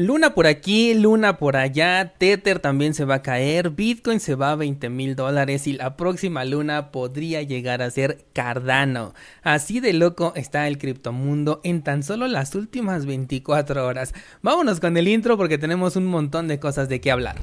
[0.00, 4.52] Luna por aquí, Luna por allá, Tether también se va a caer, Bitcoin se va
[4.52, 9.12] a 20 mil dólares y la próxima luna podría llegar a ser Cardano.
[9.42, 14.14] Así de loco está el criptomundo en tan solo las últimas 24 horas.
[14.40, 17.34] Vámonos con el intro porque tenemos un montón de cosas de qué hablar.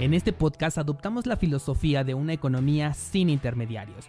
[0.00, 4.08] En este podcast adoptamos la filosofía de una economía sin intermediarios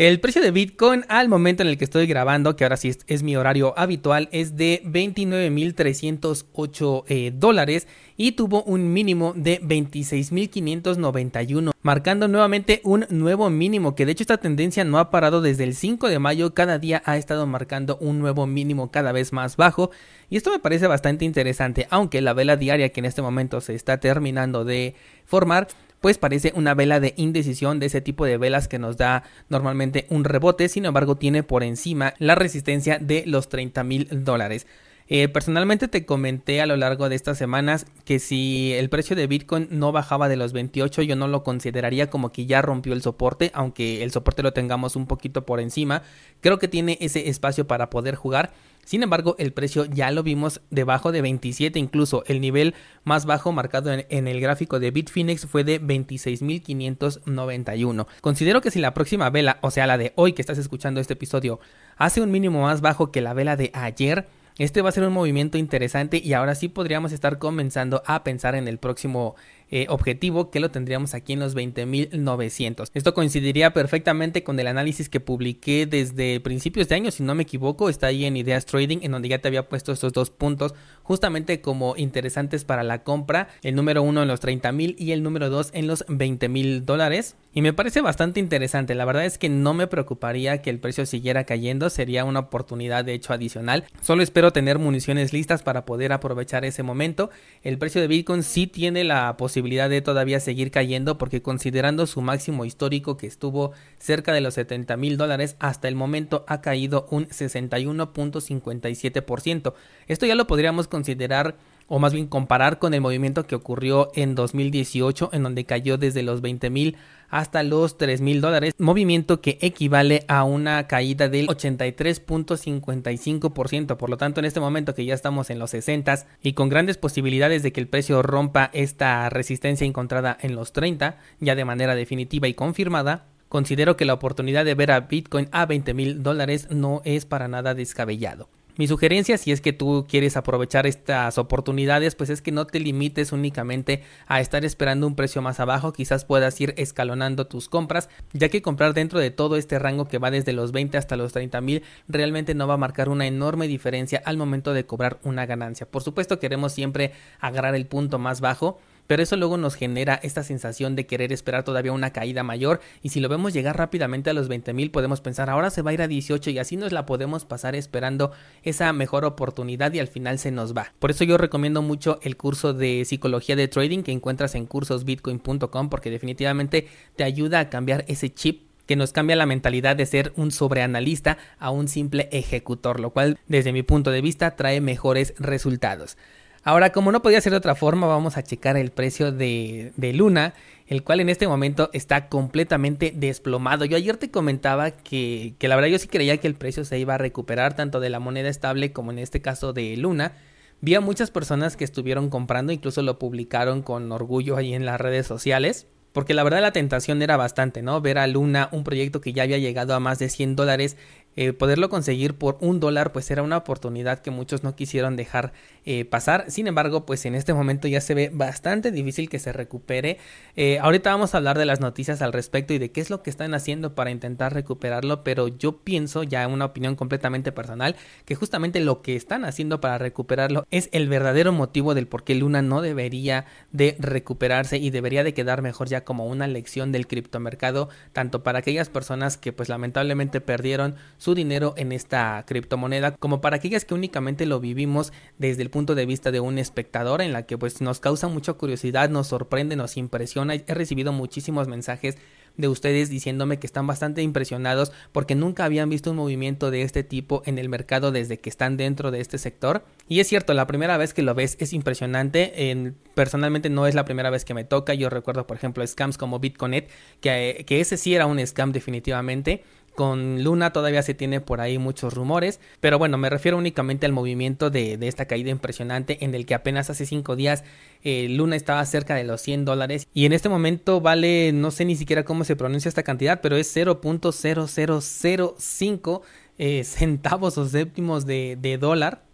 [0.00, 3.22] El precio de Bitcoin al momento en el que estoy grabando, que ahora sí es,
[3.22, 12.28] mi horario habitual, es de 29.308 eh, dólares y tuvo un mínimo de 26.591, marcando
[12.28, 16.08] nuevamente un nuevo mínimo, que de hecho esta tendencia no ha parado desde el 5
[16.08, 19.90] de mayo, cada día ha estado marcando un nuevo mínimo cada vez más bajo
[20.30, 23.74] y esto me parece bastante interesante, aunque la vela diaria que en este momento se
[23.74, 24.94] está terminando de
[25.26, 25.68] formar
[26.00, 30.06] pues parece una vela de indecisión de ese tipo de velas que nos da normalmente
[30.10, 34.66] un rebote, sin embargo tiene por encima la resistencia de los 30 mil dólares.
[35.12, 39.26] Eh, personalmente te comenté a lo largo de estas semanas que si el precio de
[39.26, 43.02] Bitcoin no bajaba de los 28 yo no lo consideraría como que ya rompió el
[43.02, 46.04] soporte, aunque el soporte lo tengamos un poquito por encima.
[46.40, 48.52] Creo que tiene ese espacio para poder jugar.
[48.84, 53.50] Sin embargo, el precio ya lo vimos debajo de 27, incluso el nivel más bajo
[53.50, 58.06] marcado en, el gráfico de Bitfinex fue de 26.591.
[58.20, 61.14] Considero que si la próxima vela, o sea la de hoy que estás escuchando este
[61.14, 61.58] episodio,
[61.96, 64.28] hace un mínimo más bajo que la vela de ayer,
[64.60, 68.54] este va a ser un movimiento interesante y ahora sí podríamos estar comenzando a pensar
[68.54, 69.34] en el próximo
[69.70, 72.90] eh, objetivo que lo tendríamos aquí en los 20.900.
[72.94, 77.44] Esto coincidiría perfectamente con el análisis que publiqué desde principios de año, si no me
[77.44, 80.74] equivoco, está ahí en Ideas Trading, en donde ya te había puesto estos dos puntos
[81.02, 85.50] justamente como interesantes para la compra, el número uno en los 30.000 y el número
[85.50, 87.36] dos en los 20.000 dólares.
[87.52, 91.04] Y me parece bastante interesante, la verdad es que no me preocuparía que el precio
[91.06, 93.84] siguiera cayendo, sería una oportunidad de hecho adicional.
[94.00, 97.30] Solo espero tener municiones listas para poder aprovechar ese momento.
[97.62, 102.20] El precio de Bitcoin sí tiene la posibilidad de todavía seguir cayendo porque considerando su
[102.20, 107.06] máximo histórico que estuvo cerca de los 70 mil dólares hasta el momento ha caído
[107.10, 109.74] un 61.57%.
[110.08, 111.56] Esto ya lo podríamos considerar
[111.86, 116.22] o más bien comparar con el movimiento que ocurrió en 2018 en donde cayó desde
[116.22, 116.96] los 20 mil
[117.30, 124.16] hasta los 3 mil dólares, movimiento que equivale a una caída del 83.55%, por lo
[124.16, 127.72] tanto en este momento que ya estamos en los 60 y con grandes posibilidades de
[127.72, 132.54] que el precio rompa esta resistencia encontrada en los 30 ya de manera definitiva y
[132.54, 137.26] confirmada, considero que la oportunidad de ver a Bitcoin a 20 mil dólares no es
[137.26, 138.48] para nada descabellado.
[138.76, 142.80] Mi sugerencia, si es que tú quieres aprovechar estas oportunidades, pues es que no te
[142.80, 148.08] limites únicamente a estar esperando un precio más abajo, quizás puedas ir escalonando tus compras,
[148.32, 151.32] ya que comprar dentro de todo este rango que va desde los 20 hasta los
[151.32, 155.46] 30 mil realmente no va a marcar una enorme diferencia al momento de cobrar una
[155.46, 155.86] ganancia.
[155.86, 158.78] Por supuesto queremos siempre agarrar el punto más bajo,
[159.10, 163.08] pero eso luego nos genera esta sensación de querer esperar todavía una caída mayor y
[163.08, 165.94] si lo vemos llegar rápidamente a los 20 mil podemos pensar ahora se va a
[165.94, 168.30] ir a 18 y así nos la podemos pasar esperando
[168.62, 170.92] esa mejor oportunidad y al final se nos va.
[171.00, 175.88] Por eso yo recomiendo mucho el curso de psicología de trading que encuentras en cursosbitcoin.com
[175.88, 180.32] porque definitivamente te ayuda a cambiar ese chip que nos cambia la mentalidad de ser
[180.36, 185.34] un sobreanalista a un simple ejecutor, lo cual desde mi punto de vista trae mejores
[185.36, 186.16] resultados.
[186.62, 190.52] Ahora, como no podía ser de otra forma, vamos a checar el precio de, Luna,
[190.88, 193.86] el cual en este momento está completamente desplomado.
[193.86, 196.98] Yo ayer te comentaba que, que la verdad yo sí creía que el precio se
[196.98, 200.34] iba a recuperar tanto de la moneda estable como en este caso de Luna.
[200.82, 205.00] Vi a muchas personas que estuvieron comprando, incluso lo publicaron con orgullo ahí en las
[205.00, 205.86] redes sociales.
[206.12, 208.00] Porque la verdad la tentación era bastante, ¿no?
[208.00, 210.96] Ver a Luna, un proyecto que ya había llegado a más de 100 dólares,
[211.36, 215.52] eh, poderlo conseguir por un dólar pues era una oportunidad que muchos no quisieron dejar
[215.84, 216.50] eh, pasar.
[216.50, 220.18] Sin embargo pues en este momento ya se ve bastante difícil que se recupere.
[220.56, 223.22] Eh, ahorita vamos a hablar de las noticias al respecto y de qué es lo
[223.22, 228.34] que están haciendo para intentar recuperarlo pero yo pienso ya una opinión completamente personal que
[228.34, 232.62] justamente lo que están haciendo para recuperarlo es el verdadero motivo del por qué Luna
[232.62, 237.88] no debería de recuperarse y debería de quedar mejor ya como una lección del criptomercado
[238.12, 243.56] tanto para aquellas personas que pues lamentablemente perdieron su dinero en esta criptomoneda, como para
[243.56, 247.46] aquellas que únicamente lo vivimos desde el punto de vista de un espectador, en la
[247.46, 250.54] que pues nos causa mucha curiosidad, nos sorprende, nos impresiona.
[250.54, 252.16] He recibido muchísimos mensajes
[252.56, 257.02] de ustedes diciéndome que están bastante impresionados porque nunca habían visto un movimiento de este
[257.02, 259.84] tipo en el mercado desde que están dentro de este sector.
[260.08, 262.70] Y es cierto, la primera vez que lo ves es impresionante.
[262.70, 264.94] En, personalmente no es la primera vez que me toca.
[264.94, 266.84] Yo recuerdo, por ejemplo, scams como Bitcoin,
[267.20, 269.64] que, que ese sí era un scam definitivamente.
[269.94, 274.12] Con Luna todavía se tiene por ahí muchos rumores, pero bueno, me refiero únicamente al
[274.12, 277.64] movimiento de, esta caída impresionante en el que apenas hace 5 días
[278.02, 281.84] eh, Luna estaba cerca de los 100 dólares y en este momento vale, no sé
[281.84, 286.22] ni siquiera cómo se pronuncia esta cantidad, pero es 0.0005
[286.58, 289.29] eh, centavos o séptimos de, de dólar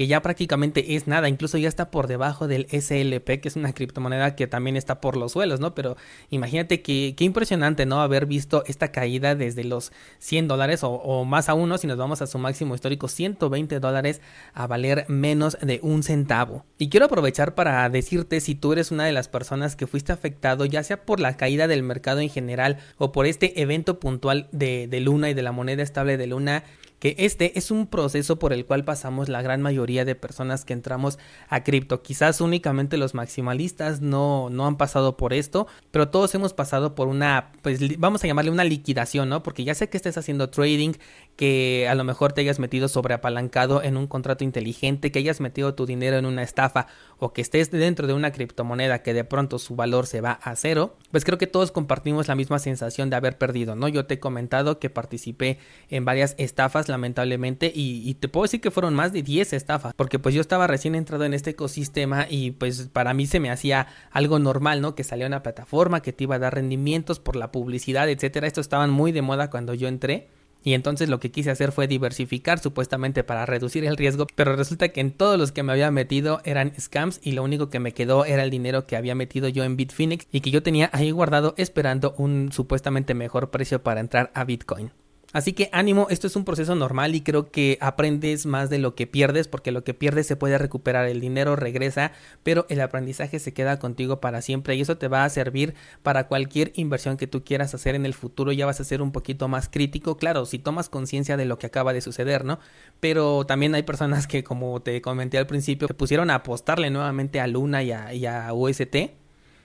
[0.00, 3.74] que ya prácticamente es nada, incluso ya está por debajo del SLP, que es una
[3.74, 5.74] criptomoneda que también está por los suelos, ¿no?
[5.74, 5.98] Pero
[6.30, 8.00] imagínate que, qué impresionante, ¿no?
[8.00, 12.26] Haber visto esta caída desde los 100 dólares o, más aún, si nos vamos a
[12.26, 14.22] su máximo histórico, 120 dólares
[14.54, 16.64] a valer menos de un centavo.
[16.78, 20.64] Y quiero aprovechar para decirte si tú eres una de las personas que fuiste afectado,
[20.64, 24.88] ya sea por la caída del mercado en general o por este evento puntual de,
[24.88, 26.64] de Luna y de la moneda estable de Luna,
[27.00, 30.74] que este es un proceso por el cual pasamos la gran mayoría de personas que
[30.74, 31.18] entramos
[31.48, 32.02] a cripto.
[32.02, 37.08] Quizás únicamente los maximalistas no, no han pasado por esto, pero todos hemos pasado por
[37.08, 39.42] una, pues vamos a llamarle una liquidación, ¿no?
[39.42, 40.92] Porque ya sé que estés haciendo trading,
[41.36, 45.74] que a lo mejor te hayas metido sobreapalancado en un contrato inteligente, que hayas metido
[45.74, 46.86] tu dinero en una estafa
[47.18, 50.54] o que estés dentro de una criptomoneda que de pronto su valor se va a
[50.54, 53.88] cero, pues creo que todos compartimos la misma sensación de haber perdido, ¿no?
[53.88, 55.58] Yo te he comentado que participé
[55.88, 60.18] en varias estafas lamentablemente y, te puedo decir que fueron más de 10 estafas porque
[60.18, 63.86] pues yo estaba recién entrado en este ecosistema y pues para mí se me hacía
[64.10, 64.94] algo normal, ¿no?
[64.94, 68.46] Que salía una plataforma que te iba a dar rendimientos por la publicidad, etcétera.
[68.46, 70.28] Esto estaban muy de moda cuando yo entré.
[70.62, 74.90] Y entonces lo que quise hacer fue diversificar supuestamente para reducir el riesgo, pero resulta
[74.90, 77.92] que en todos los que me había metido eran scams y lo único que me
[77.92, 81.10] quedó era el dinero que había metido yo en Bitfinex y que yo tenía ahí
[81.12, 84.92] guardado esperando un supuestamente mejor precio para entrar a Bitcoin.
[85.32, 88.96] Así que ánimo, esto es un proceso normal y creo que aprendes más de lo
[88.96, 92.10] que pierdes porque lo que pierdes se puede recuperar, el dinero regresa,
[92.42, 96.26] pero el aprendizaje se queda contigo para siempre y eso te va a servir para
[96.26, 99.46] cualquier inversión que tú quieras hacer en el futuro, ya vas a ser un poquito
[99.46, 102.58] más crítico, claro, si tomas conciencia de lo que acaba de suceder, ¿no?
[102.98, 107.38] Pero también hay personas que como te comenté al principio, se pusieron a apostarle nuevamente
[107.38, 108.96] a Luna y a, y a UST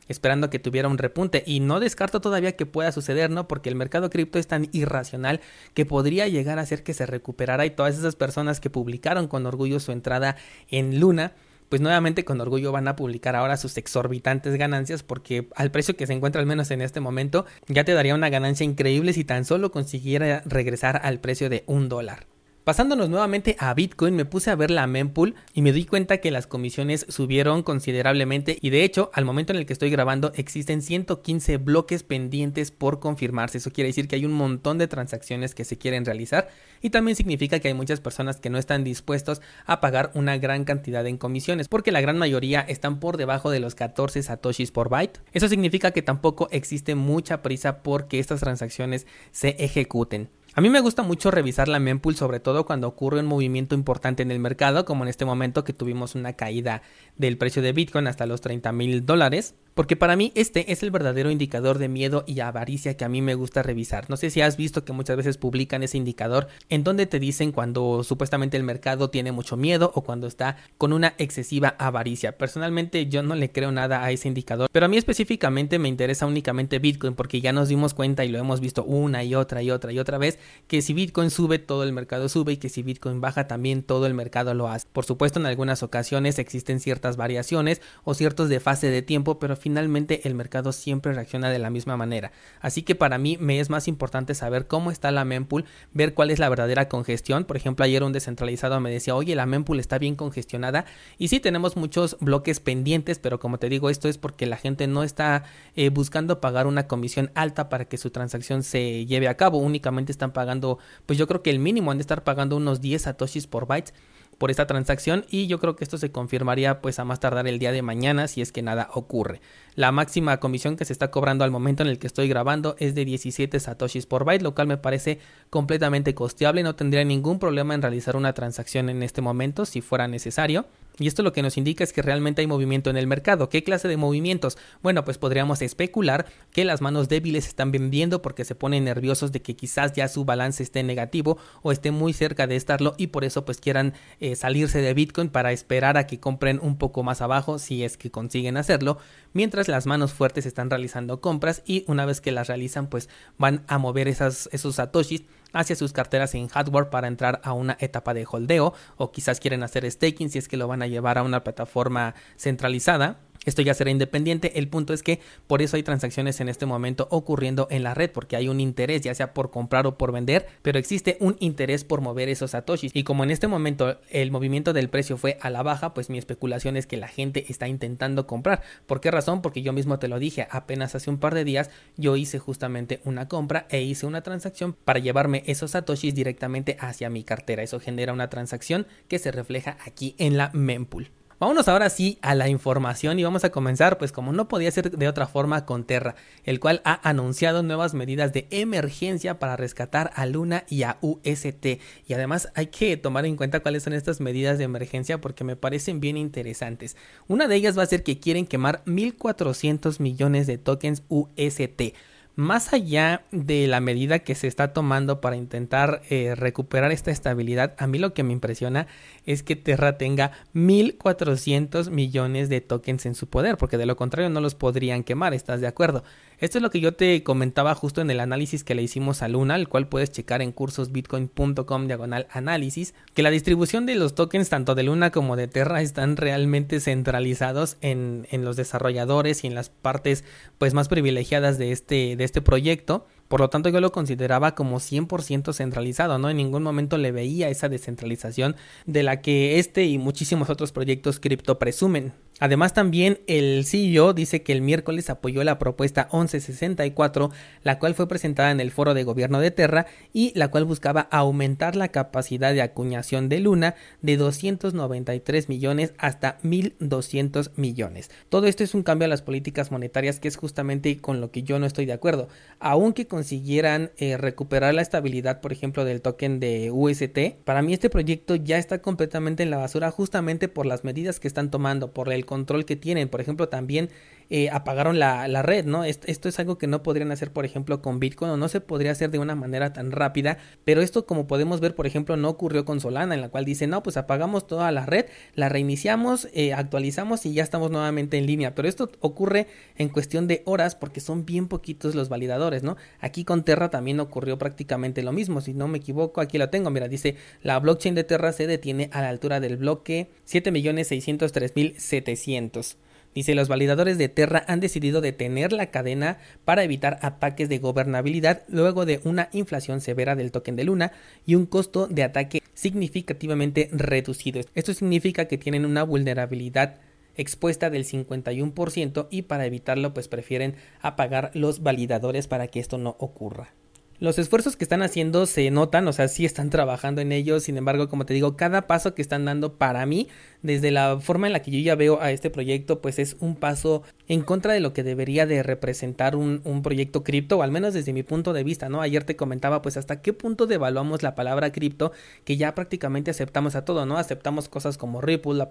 [0.07, 3.47] esperando que tuviera un repunte y no descarto todavía que pueda suceder, ¿no?
[3.47, 5.41] Porque el mercado cripto es tan irracional
[5.73, 9.45] que podría llegar a hacer que se recuperara y todas esas personas que publicaron con
[9.45, 10.35] orgullo su entrada
[10.69, 11.33] en Luna
[11.69, 16.07] pues nuevamente con orgullo van a publicar ahora sus exorbitantes ganancias porque al precio que
[16.07, 19.45] se encuentra al menos en este momento ya te daría una ganancia increíble si tan
[19.45, 22.34] solo consiguiera regresar al precio de un dólar.
[22.65, 26.31] Pasándonos nuevamente a Bitcoin, me puse a ver la mempool y me di cuenta que
[26.31, 30.81] las comisiones subieron considerablemente y de hecho, al momento en el que estoy grabando, existen
[30.81, 33.59] 115 bloques pendientes por confirmarse.
[33.59, 36.49] Eso quiere decir que hay un montón de transacciones que se quieren realizar
[36.81, 40.63] y también significa que hay muchas personas que no están dispuestos a pagar una gran
[40.63, 44.89] cantidad en comisiones porque la gran mayoría están por debajo de los 14 satoshis por
[44.89, 45.19] byte.
[45.33, 50.29] Eso significa que tampoco existe mucha prisa porque estas transacciones se ejecuten.
[50.57, 54.23] A mí me gusta mucho revisar la mempool, sobre todo cuando ocurre un movimiento importante
[54.23, 56.81] en el mercado, como en este momento que tuvimos una caída
[57.17, 60.89] del precio de Bitcoin hasta los 30 mil dólares porque para mí este es el
[60.89, 64.09] verdadero indicador de miedo y avaricia que a mí me gusta revisar.
[64.09, 67.51] No sé si has visto que muchas veces publican ese indicador en donde te dicen
[67.51, 72.37] cuando supuestamente el mercado tiene mucho miedo o cuando está con una excesiva avaricia.
[72.37, 76.25] Personalmente yo no le creo nada a ese indicador, pero a mí específicamente me interesa
[76.25, 79.71] únicamente Bitcoin porque ya nos dimos cuenta y lo hemos visto una y otra y
[79.71, 82.83] otra y otra vez que si Bitcoin sube todo el mercado sube y que si
[82.83, 84.87] Bitcoin baja también todo el mercado lo hace.
[84.91, 89.55] Por supuesto en algunas ocasiones existen ciertas variaciones o ciertos de fase de tiempo, pero
[89.55, 92.31] finalmente el mercado siempre reacciona de la misma manera.
[92.61, 96.31] Así que para mí me es más importante saber cómo está la mempool, ver cuál
[96.31, 97.45] es la verdadera congestión.
[97.45, 100.85] Por ejemplo, ayer un descentralizado me decía, oye, la mempool está bien congestionada.
[101.17, 104.87] Y sí, tenemos muchos bloques pendientes, pero como te digo, esto es porque la gente
[104.87, 105.43] no está
[105.75, 109.57] eh, buscando pagar una comisión alta para que su transacción se lleve a cabo.
[109.57, 110.77] Únicamente están pagando,
[111.07, 113.95] pues yo creo que el mínimo han de estar pagando unos 10 satoshis por bytes
[114.37, 117.59] por esta transacción y yo creo que esto se confirmaría pues a más tardar el
[117.59, 119.41] día de mañana si es que nada ocurre.
[119.75, 122.95] La máxima comisión que se está cobrando al momento en el que estoy grabando es
[122.95, 127.73] de 17 satoshis por byte, lo cual me parece completamente costeable, no tendría ningún problema
[127.73, 130.65] en realizar una transacción en este momento si fuera necesario.
[130.97, 133.49] Y esto lo que nos indica es que realmente hay movimiento en el mercado.
[133.49, 134.57] ¿Qué clase de movimientos?
[134.81, 139.41] Bueno, pues podríamos especular que las manos débiles están vendiendo porque se ponen nerviosos de
[139.41, 143.25] que quizás ya su balance esté negativo o esté muy cerca de estarlo y por
[143.25, 147.21] eso pues quieran eh, salirse de Bitcoin para esperar a que compren un poco más
[147.21, 148.97] abajo si es que consiguen hacerlo,
[149.33, 153.63] mientras las manos fuertes están realizando compras y una vez que las realizan pues van
[153.67, 155.23] a mover esos satoshis
[155.55, 159.63] hacia sus carteras en hardware para entrar a una etapa de holdeo o quizás quieren
[159.63, 163.73] hacer staking si es que lo van a llevar a una plataforma centralizada esto ya
[163.73, 164.59] será independiente.
[164.59, 168.11] El punto es que por eso hay transacciones en este momento ocurriendo en la red,
[168.11, 171.83] porque hay un interés, ya sea por comprar o por vender, pero existe un interés
[171.83, 172.91] por mover esos satoshis.
[172.93, 176.17] Y como en este momento el movimiento del precio fue a la baja, pues mi
[176.17, 178.61] especulación es que la gente está intentando comprar.
[178.85, 179.41] ¿Por qué razón?
[179.41, 183.01] Porque yo mismo te lo dije, apenas hace un par de días yo hice justamente
[183.03, 187.63] una compra e hice una transacción para llevarme esos satoshis directamente hacia mi cartera.
[187.63, 191.09] Eso genera una transacción que se refleja aquí en la mempool.
[191.37, 194.89] Vámonos ahora sí a la información y vamos a comenzar pues como no podía ser
[194.89, 196.15] de otra forma con Terra,
[196.45, 201.65] el cual ha anunciado nuevas medidas de emergencia para rescatar a Luna y a UST.
[202.07, 205.57] Y además hay que tomar en cuenta cuáles son estas medidas de emergencia porque me
[205.57, 206.95] parecen bien interesantes.
[207.27, 211.95] Una de ellas va a ser que quieren quemar 1.400 millones de tokens UST
[212.35, 217.75] más allá de la medida que se está tomando para intentar eh, recuperar esta estabilidad,
[217.77, 218.87] a mí lo que me impresiona
[219.25, 224.29] es que Terra tenga 1.400 millones de tokens en su poder, porque de lo contrario
[224.29, 226.03] no los podrían quemar, ¿estás de acuerdo?
[226.39, 229.27] Esto es lo que yo te comentaba justo en el análisis que le hicimos a
[229.27, 234.49] Luna, el cual puedes checar en cursosbitcoin.com diagonal análisis, que la distribución de los tokens
[234.49, 239.55] tanto de Luna como de Terra están realmente centralizados en, en los desarrolladores y en
[239.55, 240.23] las partes
[240.57, 243.05] pues más privilegiadas de este, de este proyecto.
[243.27, 246.29] Por lo tanto, yo lo consideraba como 100% centralizado, ¿no?
[246.29, 251.19] En ningún momento le veía esa descentralización de la que este y muchísimos otros proyectos
[251.19, 252.13] cripto presumen.
[252.41, 257.31] Además también el CEO dice que el miércoles apoyó la propuesta 1164,
[257.63, 261.07] la cual fue presentada en el foro de gobierno de Terra y la cual buscaba
[261.11, 268.11] aumentar la capacidad de acuñación de Luna de 293 millones hasta 1200 millones.
[268.27, 271.43] Todo esto es un cambio a las políticas monetarias que es justamente con lo que
[271.43, 272.27] yo no estoy de acuerdo.
[272.59, 277.89] Aunque consiguieran eh, recuperar la estabilidad, por ejemplo, del token de UST, para mí este
[277.89, 282.11] proyecto ya está completamente en la basura justamente por las medidas que están tomando, por
[282.11, 283.09] el control que tienen.
[283.09, 283.89] Por ejemplo, también
[284.29, 285.83] eh, apagaron la, la, red, ¿no?
[285.83, 288.91] Esto, es algo que no podrían hacer, por ejemplo, con Bitcoin o no se podría
[288.91, 292.65] hacer de una manera tan rápida, pero esto, como podemos ver, por ejemplo, no ocurrió
[292.65, 295.05] con Solana, en la cual dice, no, pues apagamos toda la red,
[295.35, 300.27] la reiniciamos, eh, actualizamos y ya estamos nuevamente en línea, pero esto ocurre en cuestión
[300.27, 302.77] de horas porque son bien poquitos los validadores, ¿no?
[302.99, 306.69] Aquí con Terra también ocurrió prácticamente lo mismo, si no me equivoco, aquí lo tengo,
[306.71, 312.77] mira, dice, la blockchain de Terra se detiene a la altura del bloque 7.603.700.
[313.15, 318.43] Dice, los validadores de Terra han decidido detener la cadena para evitar ataques de gobernabilidad
[318.49, 320.91] luego de una inflación severa del token de Luna
[321.25, 324.41] y un costo de ataque significativamente reducido.
[324.53, 326.75] Esto significa que tienen una vulnerabilidad
[327.15, 332.97] expuesta del 51% y para evitarlo pues prefieren apagar los validadores para que esto no
[332.99, 333.53] ocurra.
[333.97, 337.55] Los esfuerzos que están haciendo se notan, o sea, sí están trabajando en ellos, sin
[337.55, 340.09] embargo, como te digo, cada paso que están dando para mí,
[340.45, 343.35] desde la forma en la que yo ya veo a este proyecto, pues es un
[343.35, 347.73] paso en contra de lo que debería de representar un, proyecto cripto, o al menos
[347.73, 348.81] desde mi punto de vista, ¿no?
[348.81, 351.91] Ayer te comentaba, pues hasta qué punto devaluamos la palabra cripto,
[352.23, 353.97] que ya prácticamente aceptamos a todo, ¿no?
[353.97, 355.43] Aceptamos cosas como Ripple,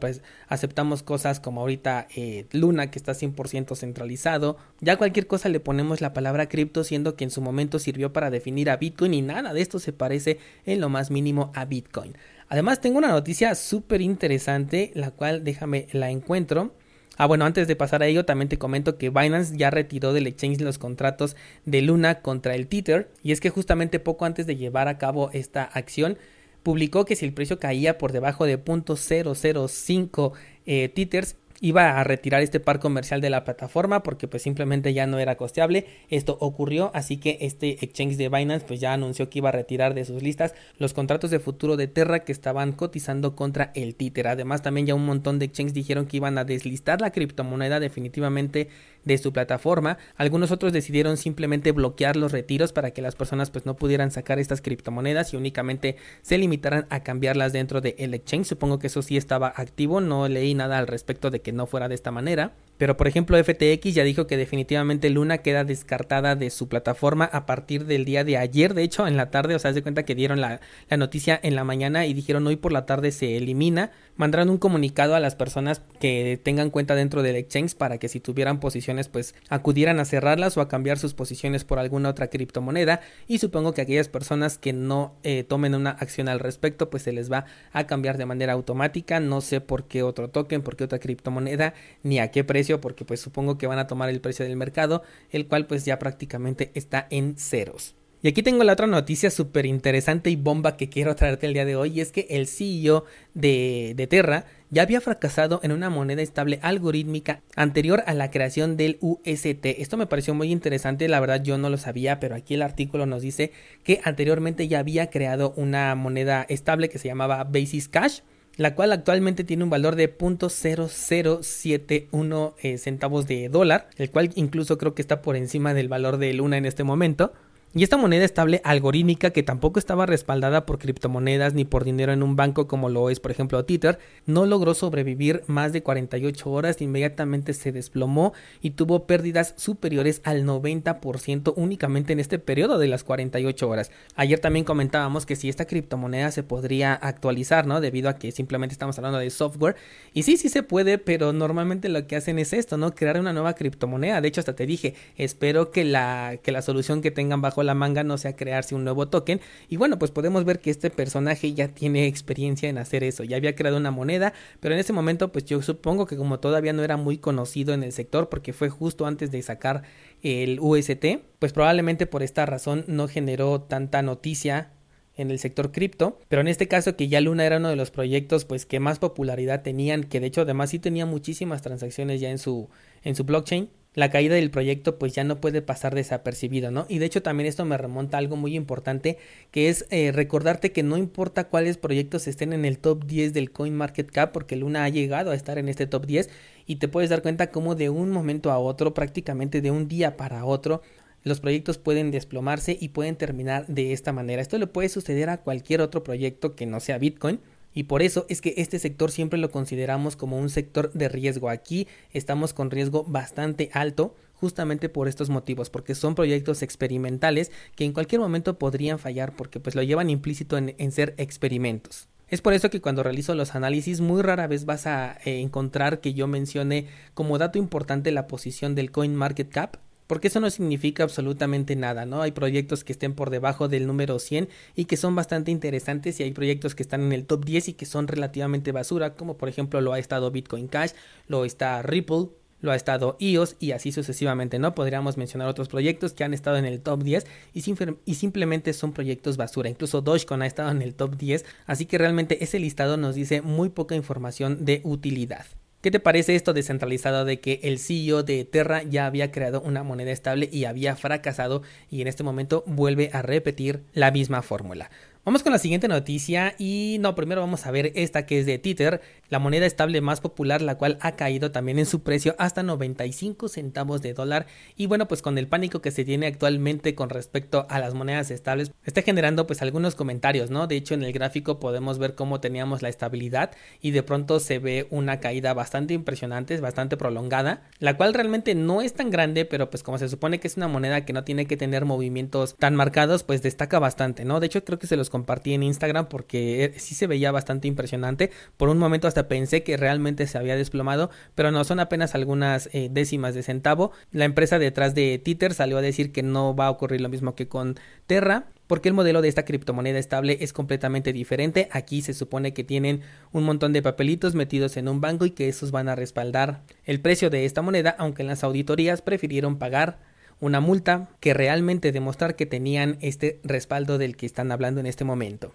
[0.49, 6.01] aceptamos cosas como ahorita eh, Luna, que está 100% centralizado, ya cualquier cosa le ponemos
[6.01, 9.53] la palabra cripto, siendo que en su momento sirvió para definir a Bitcoin y nada
[9.53, 12.17] de esto se parece en lo más mínimo a Bitcoin.
[12.49, 16.75] Además tengo una noticia súper interesante, la cual déjame la encuentro.
[17.17, 20.27] Ah, bueno, antes de pasar a ello, también te comento que Binance ya retiró del
[20.27, 23.11] exchange los contratos de Luna contra el Tether.
[23.23, 26.19] Y es que justamente poco antes de llevar a cabo esta acción,
[26.65, 30.33] publicó que si el precio caía por debajo de 0.005
[30.67, 35.07] eh, Tethers, iba a retirar este par comercial de la plataforma porque pues simplemente ya
[35.07, 35.87] no era costeable.
[36.11, 39.95] Esto ocurrió, así que este exchange de Binance pues ya anunció que iba a retirar
[39.95, 44.29] de sus listas los contratos de futuro de Terra que estaban cotizando contra el Tether.
[44.29, 48.69] Además también ya un montón de exchanges dijeron que iban a deslistar la criptomoneda definitivamente
[49.05, 49.99] de su plataforma.
[50.17, 54.39] Algunos otros decidieron simplemente bloquear los retiros para que las personas pues no pudieran sacar
[54.39, 58.47] estas criptomonedas y únicamente se limitaran a cambiarlas dentro del exchange.
[58.47, 61.89] Supongo que eso sí estaba activo, no leí nada al respecto de que no fuera
[61.89, 62.51] de esta manera.
[62.77, 67.47] Pero por ejemplo FTX ya dijo que definitivamente Luna queda descartada de su plataforma a
[67.47, 68.75] partir del día de ayer.
[68.75, 71.55] De hecho en la tarde, o sea, se cuenta que dieron la, la, noticia en
[71.55, 73.93] la mañana y dijeron hoy por la tarde se elimina.
[74.17, 78.21] Mandaron un comunicado a las personas que tengan cuenta dentro del exchange para que si
[78.21, 83.01] tuvieran posiciones pues acudieran a cerrarlas o a cambiar sus posiciones por alguna otra criptomoneda.
[83.29, 87.13] Y supongo que aquellas personas que no eh, tomen una acción al respecto pues se
[87.13, 89.21] les va a cambiar de manera automática.
[89.21, 93.05] No sé por qué otro token, por qué otra criptomoneda, ni a qué precio porque
[93.05, 96.71] pues supongo que van a tomar el precio del mercado, el cual pues ya prácticamente
[96.75, 97.95] está en ceros.
[98.25, 101.67] Y aquí tengo la otra noticia súper interesante y bomba que quiero traerte el día
[101.67, 103.05] de hoy, y es que el CEO
[103.35, 108.79] de, de, Terra ya había fracasado en una moneda estable algorítmica anterior a la creación
[108.79, 109.67] del UST.
[109.67, 113.05] Esto me pareció muy interesante, la verdad yo no lo sabía, pero aquí el artículo
[113.05, 113.53] nos dice
[113.83, 118.21] que anteriormente ya había creado una moneda estable que se llamaba Basis Cash
[118.57, 124.79] la cual actualmente tiene un valor de 0.0071 eh, centavos de dólar, el cual incluso
[124.79, 127.33] creo que está por encima del valor de Luna en este momento.
[127.77, 132.23] Y esta moneda estable algorítmica que tampoco estaba respaldada por criptomonedas ni por dinero en
[132.23, 136.81] un banco como lo es por ejemplo Tether, no logró sobrevivir más de 48 horas,
[136.81, 143.03] inmediatamente se desplomó y tuvo pérdidas superiores al 90% únicamente en este periodo de las
[143.03, 143.91] 48 horas.
[144.15, 147.81] Ayer también comentábamos que si esta criptomoneda se podría actualizar, ¿no?
[147.81, 149.75] Debido a que simplemente estamos hablando de software.
[150.13, 152.95] Y sí, sí se puede, pero normalmente lo que hacen es esto, ¿no?
[152.95, 154.21] Crear una nueva criptomoneda.
[154.21, 157.75] De hecho, hasta te dije, espero que la, que la solución que tengan bajo la
[157.75, 159.41] manga no sea crearse un nuevo token.
[159.69, 163.25] Y bueno, pues podemos ver que este personaje ya tiene experiencia en hacer eso.
[163.25, 166.73] Ya había creado una moneda, pero en ese momento pues yo supongo que como todavía
[166.73, 169.83] no era muy conocido en el sector porque fue justo antes de sacar
[170.23, 171.05] el UST,
[171.39, 174.71] pues probablemente por esta razón no generó tanta noticia
[175.17, 177.91] en el sector cripto, pero en este caso que ya Luna era uno de los
[177.91, 182.31] proyectos pues que más popularidad tenían, que de hecho además sí tenía muchísimas transacciones ya
[182.31, 182.69] en su
[183.03, 186.87] en su blockchain, la caída del proyecto pues ya no puede pasar desapercibido, ¿no?
[186.89, 189.19] Y de hecho también esto me remonta a algo muy importante,
[189.51, 193.53] que es eh, recordarte que no importa cuáles proyectos estén en el top 10 del
[193.53, 196.29] Coin Market Cap, porque Luna ha llegado a estar en este top 10
[196.67, 200.17] y te puedes dar cuenta cómo de un momento a otro, prácticamente de un día
[200.17, 200.83] para otro,
[201.23, 204.43] los proyectos pueden desplomarse y pueden terminar de esta manera.
[204.43, 207.41] Esto le puede suceder a cualquier otro proyecto que no sea Bitcoin
[207.75, 211.51] y por eso es que este sector siempre lo consideramos como un sector de riesgo.
[211.51, 217.85] Aquí estamos con riesgo bastante alto justamente por estos motivos, porque son proyectos experimentales que
[217.85, 222.09] en cualquier momento podrían fallar porque pues lo llevan implícito en, ser experimentos.
[222.29, 226.01] Es por eso que cuando realizo los análisis muy rara vez vas a eh, encontrar
[226.01, 230.51] que yo mencione como dato importante la posición del coin market cap porque eso no
[230.51, 232.23] significa absolutamente nada, ¿no?
[232.23, 236.23] Hay proyectos que estén por debajo del número 100 y que son bastante interesantes y
[236.23, 239.49] hay proyectos que están en el top 10 y que son relativamente basura, como por
[239.49, 240.93] ejemplo lo ha estado Bitcoin Cash,
[241.29, 242.29] lo está Ripple,
[242.65, 244.75] lo ha estado EOS y así sucesivamente, ¿no?
[244.75, 247.59] Podríamos mencionar otros proyectos que han estado en el top 10 y,
[248.07, 249.69] y, simplemente son proyectos basura.
[249.69, 253.43] Incluso Dogecoin ha estado en el top 10, así que realmente ese listado nos dice
[253.43, 255.45] muy poca información de utilidad.
[255.85, 259.83] ¿Qué te parece esto descentralizado de que el CEO de Terra ya había creado una
[259.83, 264.91] moneda estable y había fracasado y en este momento vuelve a repetir la misma fórmula?
[265.25, 268.59] Vamos con la siguiente noticia y no, primero vamos a ver esta que es de
[268.59, 272.63] Tether, la moneda estable más popular, la cual ha caído también en su precio hasta
[272.63, 274.45] 95 centavos de dólar
[274.77, 278.31] y bueno, pues con el pánico que se tiene actualmente con respecto a las monedas
[278.31, 280.67] estables, está generando pues algunos comentarios, ¿no?
[280.67, 284.59] De hecho en el gráfico podemos ver cómo teníamos la estabilidad y de pronto se
[284.59, 289.71] ve una caída bastante impresionante, bastante prolongada, la cual realmente no es tan grande, pero
[289.71, 292.77] pues como se supone que es una moneda que no tiene que tener movimientos tan
[292.77, 294.39] marcados, pues destaca bastante, ¿no?
[294.39, 297.69] De hecho creo que se los compartí en Instagram porque eh, sí se veía bastante
[297.69, 298.33] impresionante.
[298.57, 302.69] Por un momento hasta pensé que realmente se había desplomado, pero no son apenas algunas
[302.73, 303.93] eh, décimas de centavo.
[304.11, 307.37] La empresa detrás de Tether salió a decir que no va a ocurrir lo mismo
[307.37, 311.69] que con Terra, porque el modelo de esta criptomoneda estable es completamente diferente.
[311.71, 315.49] Aquí se supone que tienen un montón de papelitos metidos en un banco y que
[315.49, 320.13] esos van a respaldar el precio de esta moneda, aunque en las auditorías prefirieron pagar
[320.41, 325.05] una multa que realmente demostrar que tenían este respaldo del que están hablando en este
[325.05, 325.53] momento.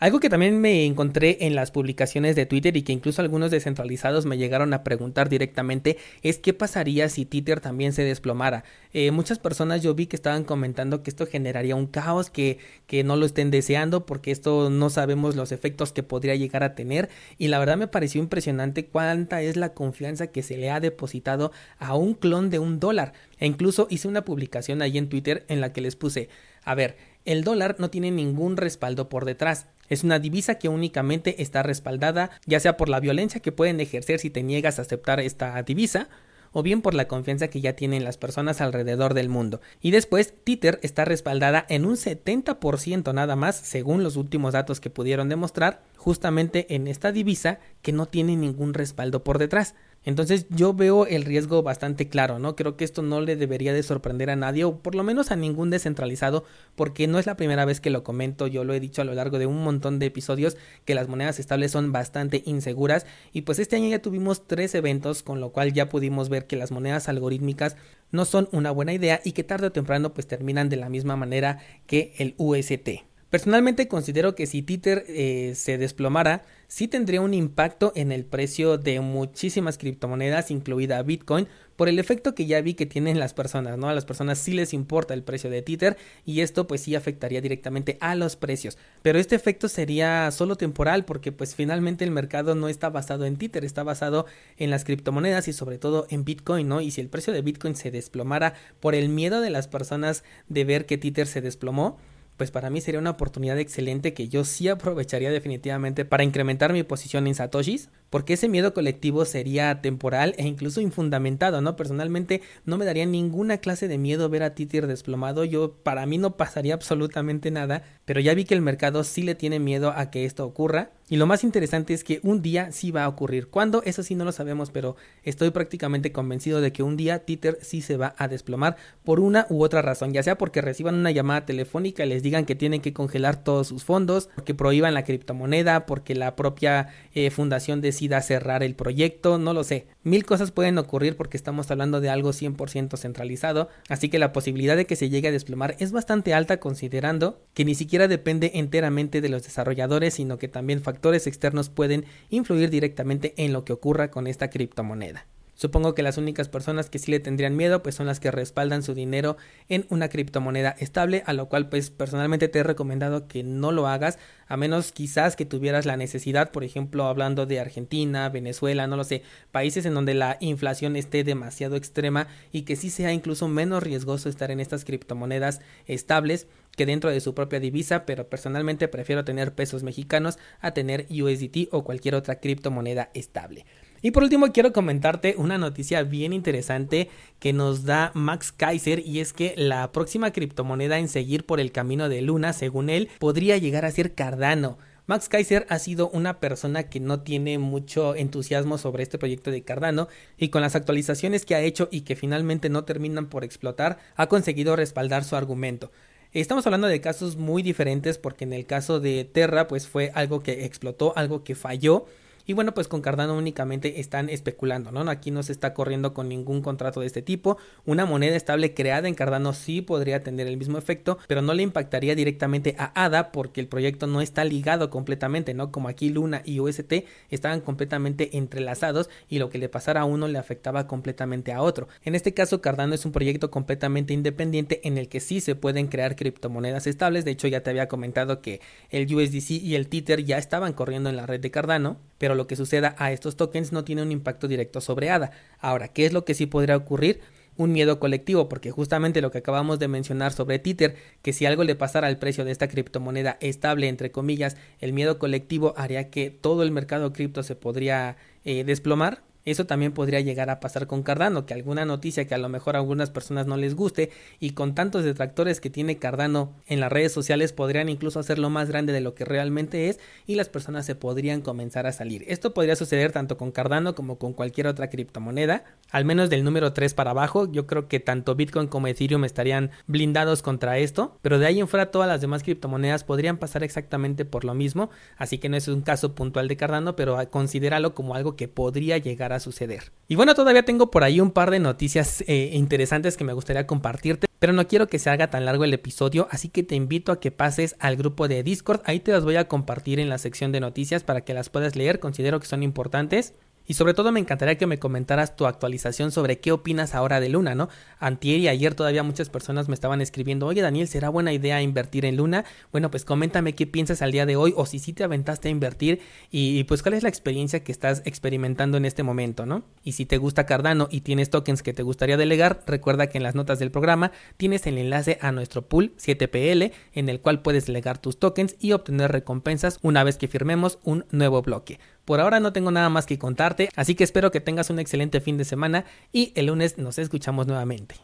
[0.00, 4.26] Algo que también me encontré en las publicaciones de Twitter y que incluso algunos descentralizados
[4.26, 8.64] me llegaron a preguntar directamente es qué pasaría si Twitter también se desplomara.
[8.92, 13.04] Eh, muchas personas yo vi que estaban comentando que esto generaría un caos, que, que
[13.04, 17.08] no lo estén deseando porque esto no sabemos los efectos que podría llegar a tener
[17.38, 21.52] y la verdad me pareció impresionante cuánta es la confianza que se le ha depositado
[21.78, 23.12] a un clon de un dólar.
[23.38, 26.28] E incluso hice una publicación ahí en Twitter en la que les puse,
[26.64, 29.66] a ver, el dólar no tiene ningún respaldo por detrás.
[29.88, 34.18] Es una divisa que únicamente está respaldada ya sea por la violencia que pueden ejercer
[34.20, 36.08] si te niegas a aceptar esta divisa,
[36.54, 39.60] o bien por la confianza que ya tienen las personas alrededor del mundo.
[39.82, 44.88] Y después, Tether está respaldada en un 70% nada más, según los últimos datos que
[44.88, 49.74] pudieron demostrar, justamente en esta divisa que no tiene ningún respaldo por detrás.
[50.04, 52.56] Entonces yo veo el riesgo bastante claro, ¿no?
[52.56, 55.36] Creo que esto no le debería de sorprender a nadie o por lo menos a
[55.36, 59.02] ningún descentralizado porque no es la primera vez que lo comento, yo lo he dicho
[59.02, 63.06] a lo largo de un montón de episodios que las monedas estables son bastante inseguras
[63.32, 66.56] y pues este año ya tuvimos tres eventos con lo cual ya pudimos ver que
[66.56, 67.76] las monedas algorítmicas
[68.10, 71.16] no son una buena idea y que tarde o temprano pues terminan de la misma
[71.16, 73.13] manera que el UST.
[73.34, 78.78] Personalmente considero que si Tether eh, se desplomara, sí tendría un impacto en el precio
[78.78, 83.76] de muchísimas criptomonedas, incluida Bitcoin, por el efecto que ya vi que tienen las personas,
[83.76, 83.88] ¿no?
[83.88, 87.40] A las personas sí les importa el precio de Tether y esto pues sí afectaría
[87.40, 88.78] directamente a los precios.
[89.02, 93.36] Pero este efecto sería solo temporal porque pues finalmente el mercado no está basado en
[93.36, 94.26] Tether, está basado
[94.58, 96.80] en las criptomonedas y sobre todo en Bitcoin, ¿no?
[96.80, 100.62] Y si el precio de Bitcoin se desplomara por el miedo de las personas de
[100.62, 101.98] ver que Tether se desplomó,
[102.36, 106.82] pues para mí sería una oportunidad excelente que yo sí aprovecharía definitivamente para incrementar mi
[106.82, 111.74] posición en Satoshis, porque ese miedo colectivo sería temporal e incluso infundamentado, ¿no?
[111.74, 116.16] Personalmente no me daría ninguna clase de miedo ver a Titir desplomado, yo para mí
[116.16, 120.12] no pasaría absolutamente nada, pero ya vi que el mercado sí le tiene miedo a
[120.12, 123.48] que esto ocurra, y lo más interesante es que un día sí va a ocurrir.
[123.48, 123.82] ¿Cuándo?
[123.84, 127.82] Eso sí no lo sabemos, pero estoy prácticamente convencido de que un día Tether sí
[127.82, 131.44] se va a desplomar por una u otra razón, ya sea porque reciban una llamada
[131.44, 135.84] telefónica y les digan que tienen que congelar todos sus fondos, porque prohíban la criptomoneda,
[135.84, 139.86] porque la propia eh, fundación decida cerrar el proyecto, no lo sé.
[140.02, 144.76] Mil cosas pueden ocurrir porque estamos hablando de algo 100% centralizado, así que la posibilidad
[144.76, 149.20] de que se llegue a desplomar es bastante alta considerando que ni siquiera depende enteramente
[149.20, 154.10] de los desarrolladores, sino que también factores externos pueden influir directamente en lo que ocurra
[154.10, 155.26] con esta criptomoneda.
[155.54, 158.82] Supongo que las únicas personas que sí le tendrían miedo pues son las que respaldan
[158.82, 159.36] su dinero
[159.68, 163.86] en una criptomoneda estable, a lo cual pues personalmente te he recomendado que no lo
[163.86, 168.96] hagas, a menos quizás que tuvieras la necesidad, por ejemplo, hablando de Argentina, Venezuela, no
[168.96, 173.48] lo sé, países en donde la inflación esté demasiado extrema y que sí sea incluso
[173.48, 178.88] menos riesgoso estar en estas criptomonedas estables que dentro de su propia divisa, pero personalmente
[178.88, 183.64] prefiero tener pesos mexicanos a tener USDT o cualquier otra criptomoneda estable.
[184.04, 189.20] Y por último quiero comentarte una noticia bien interesante que nos da Max Kaiser y
[189.20, 193.56] es que la próxima criptomoneda en seguir por el camino de Luna, según él, podría
[193.56, 194.76] llegar a ser Cardano.
[195.06, 199.62] Max Kaiser ha sido una persona que no tiene mucho entusiasmo sobre este proyecto de
[199.62, 203.96] Cardano y con las actualizaciones que ha hecho y que finalmente no terminan por explotar,
[204.16, 205.92] ha conseguido respaldar su argumento.
[206.32, 210.42] Estamos hablando de casos muy diferentes porque en el caso de Terra pues fue algo
[210.42, 212.04] que explotó, algo que falló
[212.46, 215.08] y bueno, pues con Cardano únicamente están especulando, ¿no?
[215.10, 217.56] Aquí no se está corriendo con ningún contrato de este tipo.
[217.86, 221.62] Una moneda estable creada en Cardano sí podría tener el mismo efecto, pero no le
[221.62, 225.72] impactaría directamente a ADA porque el proyecto no está ligado completamente, ¿no?
[225.72, 226.92] Como aquí Luna y UST
[227.30, 231.88] estaban completamente entrelazados y lo que le pasara a uno le afectaba completamente a otro.
[232.02, 235.86] En este caso, Cardano es un proyecto completamente independiente en el que sí se pueden
[235.86, 237.24] crear criptomonedas estables.
[237.24, 241.10] De hecho, ya te había comentado que el USDC y el Tether ya estaban corriendo
[241.10, 244.12] en la red de Cardano, pero lo que suceda a estos tokens no tiene un
[244.12, 245.30] impacto directo sobre ADA.
[245.58, 247.20] Ahora, ¿qué es lo que sí podría ocurrir?
[247.56, 251.64] un miedo colectivo, porque justamente lo que acabamos de mencionar sobre Tether, que si algo
[251.64, 256.30] le pasara al precio de esta criptomoneda estable, entre comillas, el miedo colectivo haría que
[256.30, 261.02] todo el mercado cripto se podría eh, desplomar, eso también podría llegar a pasar con
[261.02, 264.50] Cardano, que alguna noticia que a lo mejor a algunas personas no les guste y
[264.50, 268.92] con tantos detractores que tiene Cardano en las redes sociales podrían incluso hacerlo más grande
[268.92, 272.24] de lo que realmente es y las personas se podrían comenzar a salir.
[272.28, 276.72] Esto podría suceder tanto con Cardano como con cualquier otra criptomoneda, al menos del número
[276.72, 277.50] 3 para abajo.
[277.50, 281.68] Yo creo que tanto Bitcoin como Ethereum estarían blindados contra esto, pero de ahí en
[281.68, 285.68] fuera todas las demás criptomonedas podrían pasar exactamente por lo mismo, así que no es
[285.68, 289.92] un caso puntual de Cardano, pero considéralo como algo que podría llegar a suceder.
[290.08, 293.66] Y bueno, todavía tengo por ahí un par de noticias eh, interesantes que me gustaría
[293.66, 297.12] compartirte, pero no quiero que se haga tan largo el episodio, así que te invito
[297.12, 300.18] a que pases al grupo de Discord, ahí te las voy a compartir en la
[300.18, 303.34] sección de noticias para que las puedas leer, considero que son importantes.
[303.66, 307.28] Y sobre todo me encantaría que me comentaras tu actualización sobre qué opinas ahora de
[307.28, 307.68] Luna, ¿no?
[307.98, 312.04] Antier y ayer todavía muchas personas me estaban escribiendo, oye Daniel, ¿será buena idea invertir
[312.04, 312.44] en Luna?
[312.72, 315.50] Bueno, pues coméntame qué piensas al día de hoy o si sí te aventaste a
[315.50, 316.00] invertir
[316.30, 319.64] y, pues cuál es la experiencia que estás experimentando en este momento, ¿no?
[319.82, 323.24] Y si te gusta Cardano y tienes tokens que te gustaría delegar, recuerda que en
[323.24, 327.66] las notas del programa tienes el enlace a nuestro pool 7PL en el cual puedes
[327.66, 331.78] delegar tus tokens y obtener recompensas una vez que firmemos un nuevo bloque.
[332.04, 335.20] Por ahora no tengo nada más que contarte, así que espero que tengas un excelente
[335.20, 337.96] fin de semana y el lunes nos escuchamos nuevamente.